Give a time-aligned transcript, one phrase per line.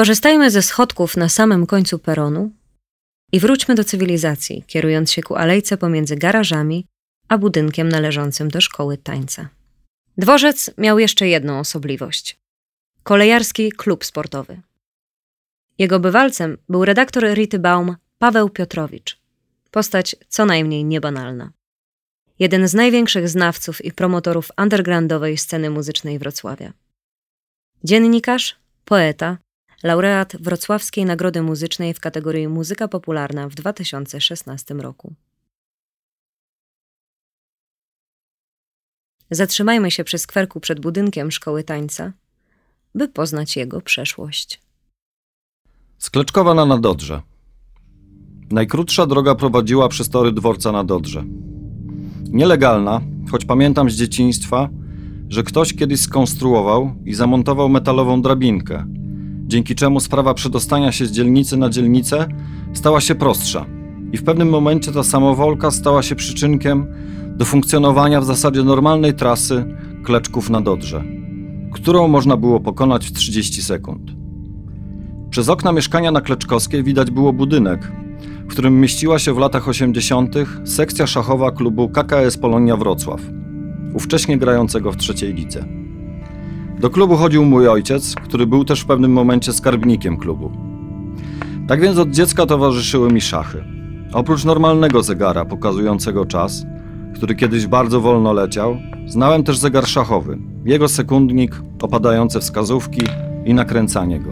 [0.00, 2.50] Skorzystajmy ze schodków na samym końcu peronu
[3.32, 6.86] i wróćmy do cywilizacji, kierując się ku alejce pomiędzy garażami
[7.28, 9.48] a budynkiem należącym do szkoły tańca.
[10.18, 12.38] Dworzec miał jeszcze jedną osobliwość
[13.02, 14.60] kolejarski klub sportowy.
[15.78, 19.18] Jego bywalcem był redaktor Rity Baum Paweł Piotrowicz,
[19.70, 21.52] postać co najmniej niebanalna.
[22.38, 26.72] Jeden z największych znawców i promotorów undergroundowej sceny muzycznej Wrocławia.
[27.84, 29.38] Dziennikarz, poeta,
[29.82, 35.14] laureat Wrocławskiej Nagrody Muzycznej w kategorii Muzyka Popularna w 2016 roku.
[39.30, 42.12] Zatrzymajmy się przy skwerku przed budynkiem szkoły tańca,
[42.94, 44.60] by poznać jego przeszłość.
[45.98, 47.22] Skleczkowa na Nadodrze.
[48.50, 51.24] Najkrótsza droga prowadziła przez tory dworca na Dodrze.
[52.30, 54.68] Nielegalna, choć pamiętam z dzieciństwa,
[55.28, 58.86] że ktoś kiedyś skonstruował i zamontował metalową drabinkę,
[59.50, 62.28] dzięki czemu sprawa przedostania się z dzielnicy na dzielnicę
[62.72, 63.66] stała się prostsza.
[64.12, 66.86] I w pewnym momencie ta samowolka stała się przyczynkiem
[67.36, 69.64] do funkcjonowania w zasadzie normalnej trasy
[70.04, 71.04] kleczków na Dodrze,
[71.72, 74.10] którą można było pokonać w 30 sekund.
[75.30, 77.92] Przez okna mieszkania na Kleczkowskiej widać było budynek,
[78.44, 80.34] w którym mieściła się w latach 80.
[80.64, 83.20] sekcja szachowa klubu KKS Polonia Wrocław,
[83.94, 85.79] ówcześnie grającego w trzeciej lidze.
[86.80, 90.52] Do klubu chodził mój ojciec, który był też w pewnym momencie skarbnikiem klubu.
[91.68, 93.64] Tak więc od dziecka towarzyszyły mi szachy.
[94.12, 96.64] Oprócz normalnego zegara pokazującego czas,
[97.14, 98.76] który kiedyś bardzo wolno leciał,
[99.06, 103.02] znałem też zegar szachowy, jego sekundnik, opadające wskazówki
[103.44, 104.30] i nakręcanie go.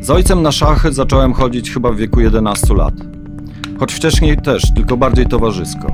[0.00, 2.94] Z ojcem na szachy zacząłem chodzić chyba w wieku 11 lat.
[3.78, 5.86] Choć wcześniej też, tylko bardziej towarzysko.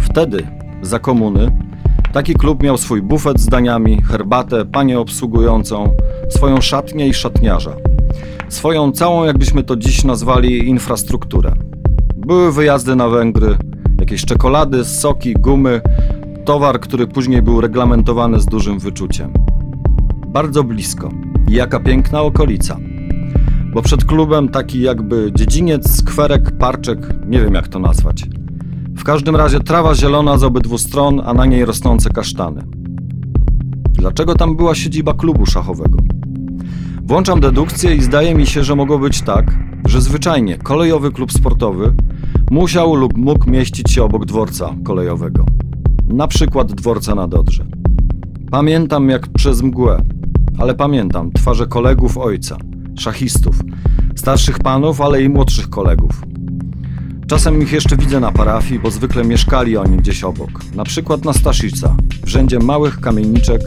[0.00, 0.46] Wtedy,
[0.82, 1.69] za komuny,
[2.12, 5.94] taki klub miał swój bufet z daniami, herbatę, panię obsługującą,
[6.28, 7.76] swoją szatnię i szatniarza.
[8.48, 11.52] Swoją całą, jakbyśmy to dziś nazwali, infrastrukturę.
[12.16, 13.56] Były wyjazdy na Węgry,
[14.00, 15.80] jakieś czekolady, soki, gumy,
[16.44, 19.32] towar, który później był reglamentowany z dużym wyczuciem.
[20.26, 21.08] Bardzo blisko.
[21.48, 22.76] I jaka piękna okolica.
[23.74, 28.24] Bo przed klubem taki jakby dziedziniec, skwerek, parczek, nie wiem jak to nazwać.
[28.96, 32.62] W każdym razie trawa zielona z obydwu stron, a na niej rosnące kasztany.
[33.90, 35.98] Dlaczego tam była siedziba klubu szachowego?
[37.04, 41.94] Włączam dedukcję i zdaje mi się, że mogło być tak, że zwyczajnie kolejowy klub sportowy
[42.50, 45.46] musiał lub mógł mieścić się obok dworca kolejowego.
[46.08, 47.66] Na przykład dworca na Dodrze.
[48.50, 50.02] Pamiętam jak przez mgłę,
[50.58, 52.56] ale pamiętam twarze kolegów ojca,
[52.98, 53.56] szachistów,
[54.16, 56.29] starszych panów, ale i młodszych kolegów.
[57.30, 60.50] Czasem ich jeszcze widzę na parafii, bo zwykle mieszkali oni gdzieś obok.
[60.74, 63.60] Na przykład na Staszica, w rzędzie małych kamieniczek,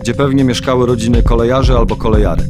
[0.00, 2.48] gdzie pewnie mieszkały rodziny kolejarzy albo kolejarek.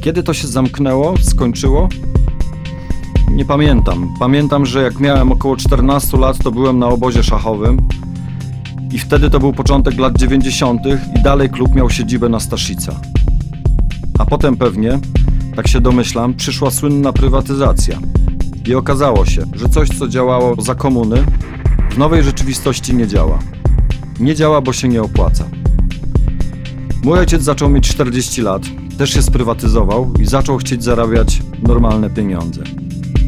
[0.00, 1.88] Kiedy to się zamknęło, skończyło?
[3.30, 4.14] Nie pamiętam.
[4.18, 7.78] Pamiętam, że jak miałem około 14 lat, to byłem na obozie szachowym
[8.92, 10.80] i wtedy to był początek lat 90.
[11.16, 13.00] i dalej klub miał siedzibę na Staszica.
[14.18, 14.98] A potem pewnie,
[15.56, 17.98] tak się domyślam, przyszła słynna prywatyzacja.
[18.66, 21.24] I okazało się, że coś, co działało za komuny,
[21.90, 23.38] w nowej rzeczywistości nie działa.
[24.20, 25.44] Nie działa, bo się nie opłaca.
[27.04, 28.62] Mój ojciec zaczął mieć 40 lat,
[28.98, 32.62] też się sprywatyzował i zaczął chcieć zarabiać normalne pieniądze.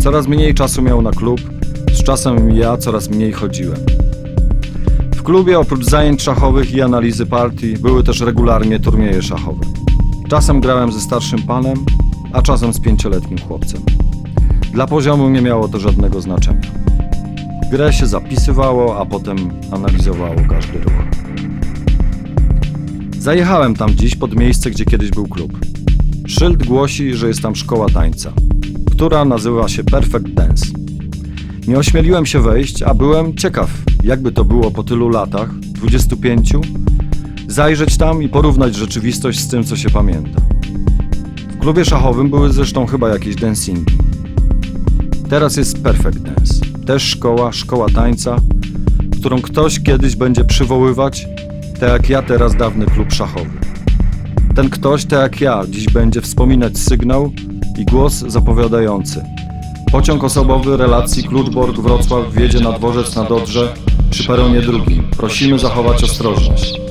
[0.00, 1.40] Coraz mniej czasu miał na klub,
[1.92, 3.78] z czasem ja coraz mniej chodziłem.
[5.14, 9.60] W klubie oprócz zajęć szachowych i analizy partii były też regularnie turnieje szachowe.
[10.28, 11.84] Czasem grałem ze starszym panem,
[12.32, 13.82] a czasem z pięcioletnim chłopcem.
[14.72, 16.70] Dla poziomu nie miało to żadnego znaczenia.
[17.70, 19.36] Grę się zapisywało, a potem
[19.70, 20.92] analizowało każdy ruch.
[23.18, 25.58] Zajechałem tam dziś pod miejsce, gdzie kiedyś był klub.
[26.26, 28.32] Szyld głosi, że jest tam szkoła tańca,
[28.90, 30.66] która nazywa się Perfect Dance.
[31.68, 33.70] Nie ośmieliłem się wejść, a byłem ciekaw,
[34.02, 36.52] jakby to było po tylu latach 25
[37.48, 40.40] zajrzeć tam i porównać rzeczywistość z tym, co się pamięta.
[41.48, 44.11] W klubie szachowym były zresztą chyba jakieś dancingi.
[45.32, 46.54] Teraz jest Perfect Dance.
[46.86, 48.36] Też szkoła, szkoła tańca,
[49.20, 51.26] którą ktoś kiedyś będzie przywoływać,
[51.80, 53.50] tak jak ja teraz dawny klub szachowy.
[54.54, 57.32] Ten ktoś, tak jak ja, dziś będzie wspominać sygnał
[57.78, 59.24] i głos zapowiadający.
[59.92, 63.74] Pociąg osobowy relacji Kluczbork-Wrocław wjedzie na dworzec na Dodrze
[64.10, 65.10] przy peronie drugim.
[65.16, 66.81] Prosimy zachować ostrożność.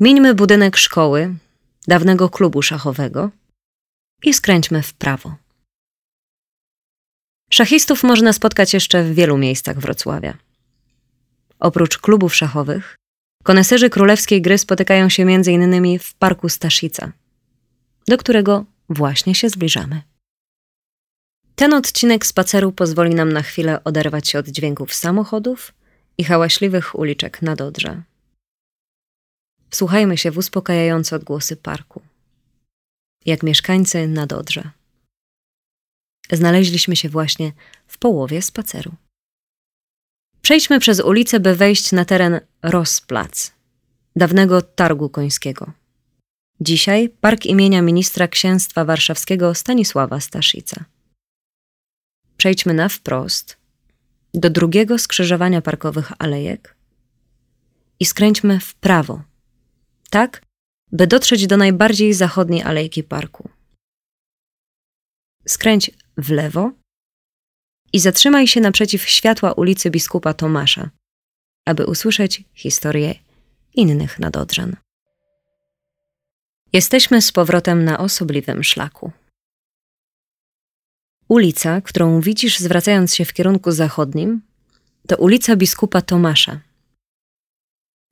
[0.00, 1.34] Mińmy budynek szkoły,
[1.88, 3.30] dawnego klubu szachowego
[4.24, 5.36] i skręćmy w prawo.
[7.50, 10.36] Szachistów można spotkać jeszcze w wielu miejscach Wrocławia.
[11.58, 12.96] Oprócz klubów szachowych,
[13.42, 15.98] koneserzy królewskiej gry spotykają się m.in.
[15.98, 17.12] w parku Staszica,
[18.08, 20.02] do którego właśnie się zbliżamy.
[21.54, 25.74] Ten odcinek spaceru pozwoli nam na chwilę oderwać się od dźwięków samochodów
[26.18, 28.02] i hałaśliwych uliczek na Dodrze.
[29.70, 32.02] Wsłuchajmy się w uspokajające odgłosy parku.
[33.26, 34.70] Jak mieszkańcy na Dodrze.
[36.32, 37.52] Znaleźliśmy się właśnie
[37.86, 38.92] w połowie spaceru.
[40.42, 43.52] Przejdźmy przez ulicę, by wejść na teren Rosplac,
[44.16, 45.72] dawnego targu końskiego.
[46.60, 50.84] Dzisiaj park imienia ministra księstwa warszawskiego Stanisława Staszica.
[52.36, 53.56] Przejdźmy na wprost
[54.34, 56.76] do drugiego skrzyżowania parkowych alejek
[58.00, 59.22] i skręćmy w prawo,
[60.10, 60.42] tak
[60.92, 63.48] by dotrzeć do najbardziej zachodniej alejki parku.
[65.46, 66.72] Skręć w lewo
[67.92, 70.90] i zatrzymaj się naprzeciw światła ulicy biskupa Tomasza,
[71.66, 73.14] aby usłyszeć historię
[73.74, 74.76] innych nadodrzan.
[76.72, 79.12] Jesteśmy z powrotem na osobliwym szlaku.
[81.28, 84.42] Ulica, którą widzisz zwracając się w kierunku zachodnim,
[85.08, 86.60] to ulica biskupa Tomasza.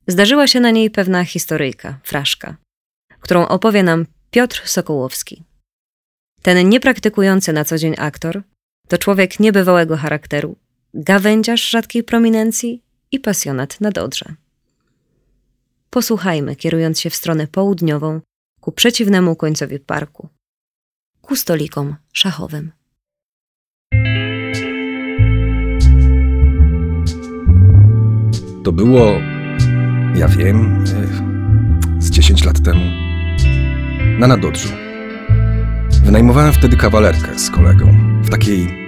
[0.07, 2.57] Zdarzyła się na niej pewna historyjka, fraszka,
[3.19, 5.43] którą opowie nam Piotr Sokołowski.
[6.41, 8.43] Ten niepraktykujący na co dzień aktor
[8.87, 10.55] to człowiek niebywałego charakteru,
[10.93, 14.25] gawędziarz rzadkiej prominencji i pasjonat na Dodrze.
[15.89, 18.21] Posłuchajmy, kierując się w stronę południową,
[18.61, 20.29] ku przeciwnemu końcowi parku,
[21.21, 22.71] ku stolikom szachowym.
[28.63, 29.34] To było,
[30.17, 30.83] ja wiem,
[31.99, 32.85] z 10 lat temu,
[34.19, 34.69] na Nadodrzu.
[36.03, 38.85] Wynajmowałem wtedy kawalerkę z kolegą w takiej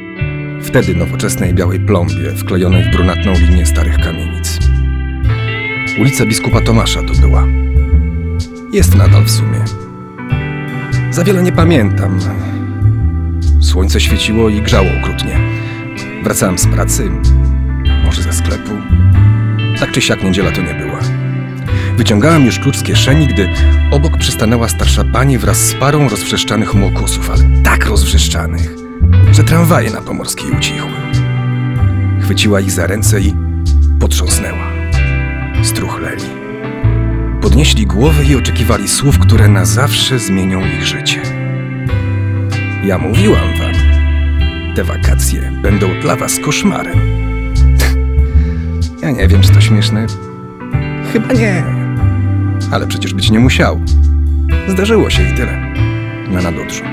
[0.63, 4.59] wtedy nowoczesnej białej plombie wklejonej w brunatną linię starych kamienic.
[5.99, 7.47] Ulica Biskupa Tomasza to była.
[8.73, 9.59] Jest nadal w sumie.
[11.11, 12.19] Za wiele nie pamiętam.
[13.61, 15.39] Słońce świeciło i grzało okrutnie.
[16.23, 17.09] Wracałem z pracy,
[18.05, 18.71] może ze sklepu.
[19.79, 20.86] Tak czy siak niedziela to nie była.
[21.97, 23.49] Wyciągałem już klucz z kieszeni, gdy
[23.91, 28.75] obok przystanęła starsza pani wraz z parą rozwrzeszczanych młokusów, ale tak rozwrzeszczanych,
[29.31, 30.89] że tramwaje na Pomorskiej ucichły.
[32.21, 33.33] Chwyciła ich za ręce i
[33.99, 34.67] potrząsnęła.
[35.63, 36.23] Struchleli.
[37.41, 41.21] Podnieśli głowy i oczekiwali słów, które na zawsze zmienią ich życie.
[42.85, 43.73] Ja mówiłam wam,
[44.75, 46.99] te wakacje będą dla was koszmarem.
[49.01, 50.05] Ja nie wiem, czy to śmieszne.
[51.13, 51.76] Chyba nie.
[52.71, 53.79] Ale przecież być nie musiało.
[54.67, 55.73] Zdarzyło się i tyle.
[56.29, 56.83] Na nadodrzu.